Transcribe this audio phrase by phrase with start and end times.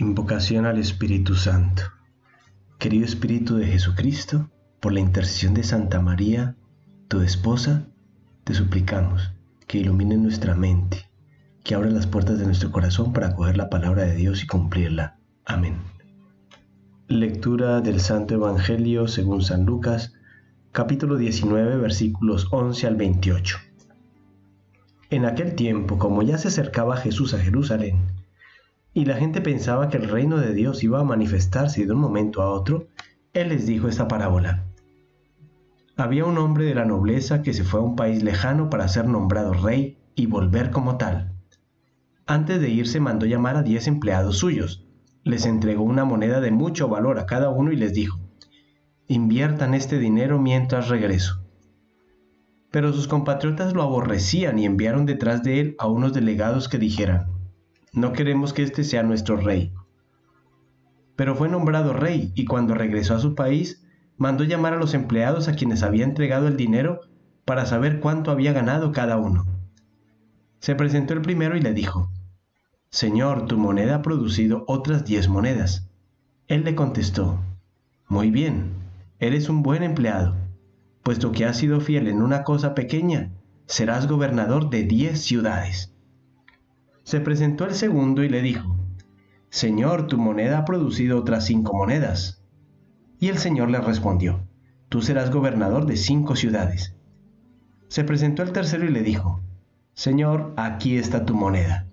[0.00, 1.82] Invocación al Espíritu Santo.
[2.78, 4.48] Querido Espíritu de Jesucristo,
[4.78, 6.54] por la intercesión de Santa María,
[7.08, 7.84] tu esposa,
[8.44, 9.32] te suplicamos
[9.66, 11.10] que ilumine nuestra mente,
[11.64, 15.18] que abra las puertas de nuestro corazón para acoger la palabra de Dios y cumplirla.
[15.44, 15.78] Amén.
[17.08, 20.12] Lectura del Santo Evangelio según San Lucas,
[20.70, 23.58] capítulo 19, versículos 11 al 28.
[25.10, 28.17] En aquel tiempo, como ya se acercaba Jesús a Jerusalén,
[28.94, 32.42] y la gente pensaba que el reino de Dios iba a manifestarse de un momento
[32.42, 32.88] a otro,
[33.32, 34.64] Él les dijo esta parábola.
[35.96, 39.06] Había un hombre de la nobleza que se fue a un país lejano para ser
[39.06, 41.32] nombrado rey y volver como tal.
[42.26, 44.86] Antes de irse mandó llamar a diez empleados suyos,
[45.24, 48.20] les entregó una moneda de mucho valor a cada uno y les dijo,
[49.08, 51.42] inviertan este dinero mientras regreso.
[52.70, 57.37] Pero sus compatriotas lo aborrecían y enviaron detrás de él a unos delegados que dijeran,
[57.92, 59.72] no queremos que este sea nuestro rey.
[61.16, 63.84] Pero fue nombrado rey y cuando regresó a su país,
[64.16, 67.00] mandó llamar a los empleados a quienes había entregado el dinero
[67.44, 69.46] para saber cuánto había ganado cada uno.
[70.60, 72.10] Se presentó el primero y le dijo,
[72.90, 75.88] Señor, tu moneda ha producido otras diez monedas.
[76.46, 77.40] Él le contestó,
[78.08, 78.72] Muy bien,
[79.18, 80.36] eres un buen empleado,
[81.02, 83.30] puesto que has sido fiel en una cosa pequeña,
[83.66, 85.94] serás gobernador de diez ciudades
[87.08, 88.76] se presentó el segundo y le dijo,
[89.48, 92.44] Señor, tu moneda ha producido otras cinco monedas.
[93.18, 94.46] Y el Señor le respondió,
[94.90, 96.94] Tú serás gobernador de cinco ciudades.
[97.88, 99.40] Se presentó el tercero y le dijo,
[99.94, 101.86] Señor, aquí está tu moneda.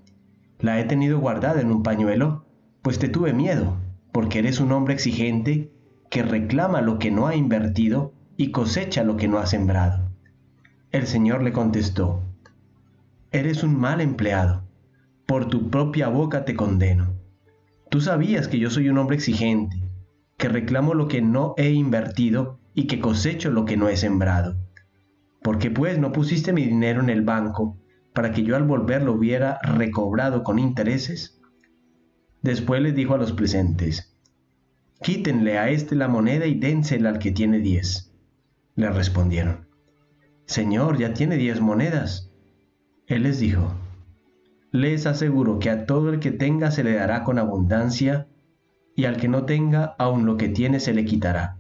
[0.60, 2.46] La he tenido guardada en un pañuelo,
[2.82, 3.78] pues te tuve miedo,
[4.12, 5.72] porque eres un hombre exigente
[6.10, 10.12] que reclama lo que no ha invertido y cosecha lo que no ha sembrado.
[10.92, 12.22] El Señor le contestó,
[13.32, 14.65] Eres un mal empleado
[15.26, 17.16] por tu propia boca te condeno.
[17.90, 19.82] Tú sabías que yo soy un hombre exigente,
[20.38, 24.56] que reclamo lo que no he invertido y que cosecho lo que no he sembrado.
[25.42, 27.78] ¿Por qué pues no pusiste mi dinero en el banco
[28.14, 31.40] para que yo al volver lo hubiera recobrado con intereses?
[32.42, 34.16] Después les dijo a los presentes,
[35.02, 38.12] Quítenle a éste la moneda y dénsela al que tiene diez.
[38.76, 39.68] Le respondieron,
[40.46, 42.32] Señor, ya tiene diez monedas.
[43.08, 43.72] Él les dijo,
[44.76, 48.28] les aseguro que a todo el que tenga se le dará con abundancia,
[48.96, 51.58] y al que no tenga, aun lo que tiene se le quitará.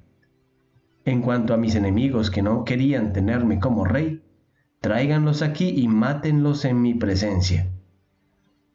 [1.03, 4.23] En cuanto a mis enemigos que no querían tenerme como rey,
[4.81, 7.71] tráiganlos aquí y mátenlos en mi presencia.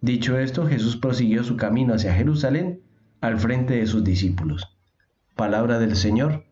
[0.01, 2.83] Dicho esto, Jesús prosiguió su camino hacia Jerusalén
[3.21, 4.79] al frente de sus discípulos.
[5.37, 6.45] Palabra del Señor,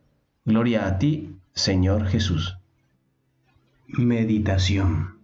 [0.44, 2.58] gloria a ti, Señor Jesús.
[3.86, 5.18] Meditación.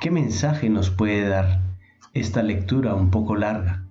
[0.00, 1.71] ¿Qué mensaje nos puede dar
[2.14, 3.86] esta lectura un poco larga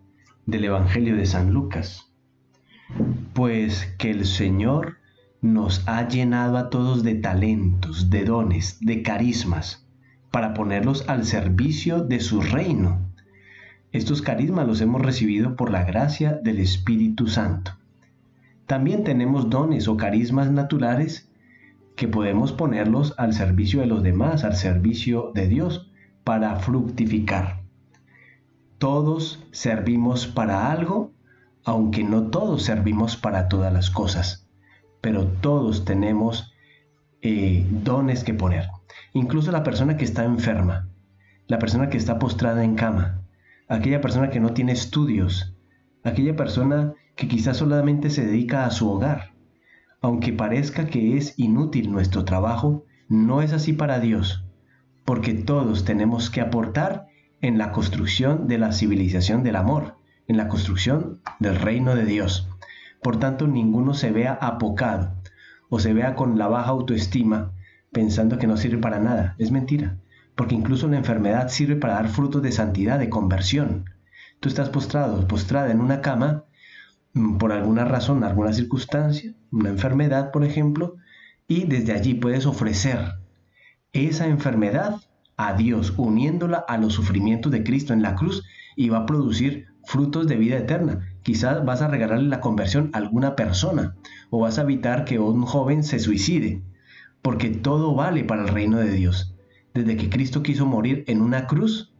[0.45, 2.13] del Evangelio de San Lucas.
[3.33, 4.97] Pues que el Señor
[5.41, 9.87] nos ha llenado a todos de talentos, de dones, de carismas,
[10.29, 12.99] para ponerlos al servicio de su reino.
[13.91, 17.71] Estos carismas los hemos recibido por la gracia del Espíritu Santo.
[18.67, 21.27] También tenemos dones o carismas naturales
[21.95, 25.91] que podemos ponerlos al servicio de los demás, al servicio de Dios,
[26.23, 27.60] para fructificar.
[28.81, 31.13] Todos servimos para algo,
[31.63, 34.49] aunque no todos servimos para todas las cosas,
[35.01, 36.51] pero todos tenemos
[37.21, 38.69] eh, dones que poner.
[39.13, 40.89] Incluso la persona que está enferma,
[41.45, 43.21] la persona que está postrada en cama,
[43.67, 45.55] aquella persona que no tiene estudios,
[46.03, 49.35] aquella persona que quizás solamente se dedica a su hogar.
[50.01, 54.43] Aunque parezca que es inútil nuestro trabajo, no es así para Dios,
[55.05, 57.11] porque todos tenemos que aportar
[57.41, 59.95] en la construcción de la civilización del amor,
[60.27, 62.47] en la construcción del reino de Dios.
[63.01, 65.15] Por tanto, ninguno se vea apocado
[65.69, 67.53] o se vea con la baja autoestima
[67.91, 69.35] pensando que no sirve para nada.
[69.39, 69.97] Es mentira,
[70.35, 73.85] porque incluso la enfermedad sirve para dar frutos de santidad, de conversión.
[74.39, 76.45] Tú estás postrado, postrada en una cama
[77.13, 80.95] mm, por alguna razón, alguna circunstancia, una enfermedad, por ejemplo,
[81.47, 83.19] y desde allí puedes ofrecer
[83.93, 85.01] esa enfermedad
[85.37, 88.43] a Dios, uniéndola a los sufrimientos de Cristo en la cruz
[88.75, 91.15] y va a producir frutos de vida eterna.
[91.23, 93.95] Quizás vas a regalarle la conversión a alguna persona
[94.29, 96.61] o vas a evitar que un joven se suicide,
[97.21, 99.35] porque todo vale para el reino de Dios.
[99.73, 101.93] Desde que Cristo quiso morir en una cruz,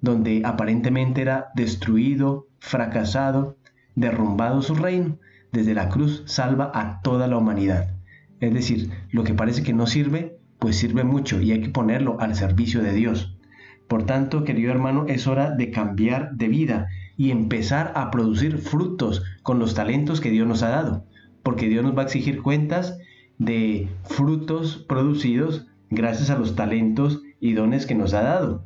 [0.00, 3.56] donde aparentemente era destruido, fracasado,
[3.94, 5.18] derrumbado su reino,
[5.52, 7.94] desde la cruz salva a toda la humanidad.
[8.40, 12.20] Es decir, lo que parece que no sirve, pues sirve mucho y hay que ponerlo
[12.20, 13.36] al servicio de Dios.
[13.86, 19.22] Por tanto, querido hermano, es hora de cambiar de vida y empezar a producir frutos
[19.42, 21.04] con los talentos que Dios nos ha dado,
[21.42, 22.98] porque Dios nos va a exigir cuentas
[23.38, 28.64] de frutos producidos gracias a los talentos y dones que nos ha dado.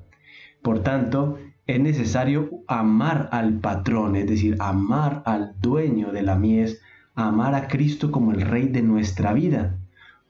[0.63, 6.81] Por tanto, es necesario amar al patrón, es decir, amar al dueño de la mies,
[7.15, 9.79] amar a Cristo como el rey de nuestra vida,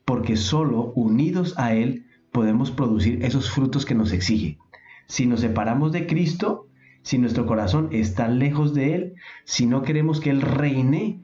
[0.04, 4.58] porque solo unidos a Él podemos producir esos frutos que nos exige.
[5.06, 6.68] Si nos separamos de Cristo,
[7.02, 9.14] si nuestro corazón está lejos de Él,
[9.44, 11.20] si no queremos que Él reine,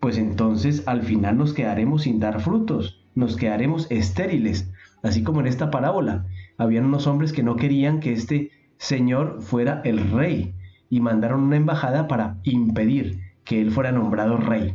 [0.00, 4.70] pues entonces al final nos quedaremos sin dar frutos, nos quedaremos estériles,
[5.02, 6.26] así como en esta parábola.
[6.58, 10.54] Habían unos hombres que no querían que este Señor fuera el rey
[10.90, 14.74] y mandaron una embajada para impedir que Él fuera nombrado rey.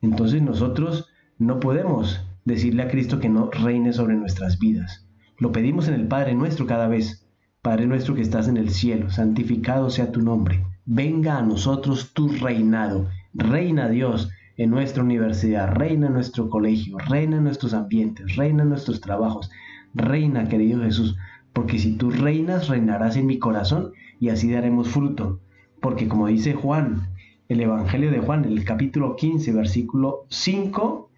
[0.00, 5.06] Entonces nosotros no podemos decirle a Cristo que no reine sobre nuestras vidas.
[5.38, 7.26] Lo pedimos en el Padre nuestro cada vez.
[7.62, 10.64] Padre nuestro que estás en el cielo, santificado sea tu nombre.
[10.84, 13.08] Venga a nosotros tu reinado.
[13.34, 18.70] Reina Dios en nuestra universidad, reina en nuestro colegio, reina en nuestros ambientes, reina en
[18.70, 19.50] nuestros trabajos.
[19.94, 21.16] Reina, querido Jesús,
[21.52, 25.40] porque si tú reinas, reinarás en mi corazón y así daremos fruto.
[25.80, 27.08] Porque como dice Juan,
[27.48, 31.10] el Evangelio de Juan, el capítulo 15, versículo 5,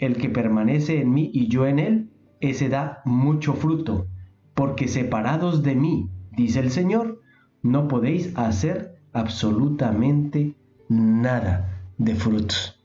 [0.00, 2.10] el que permanece en mí y yo en él,
[2.40, 4.08] ese da mucho fruto,
[4.54, 7.20] porque separados de mí, dice el Señor,
[7.62, 10.56] no podéis hacer absolutamente
[10.88, 12.82] nada de frutos.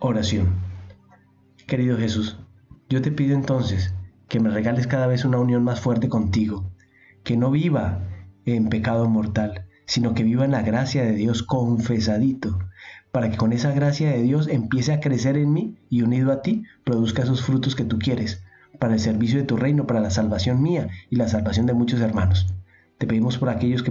[0.00, 0.48] Oración.
[1.66, 2.38] Querido Jesús,
[2.88, 3.94] yo te pido entonces
[4.28, 6.72] que me regales cada vez una unión más fuerte contigo,
[7.22, 8.08] que no viva
[8.44, 12.58] en pecado mortal, sino que viva en la gracia de Dios confesadito,
[13.12, 16.42] para que con esa gracia de Dios empiece a crecer en mí y unido a
[16.42, 18.42] ti produzca esos frutos que tú quieres,
[18.78, 22.00] para el servicio de tu reino, para la salvación mía y la salvación de muchos
[22.00, 22.54] hermanos.
[22.98, 23.90] Te pedimos por aquellos que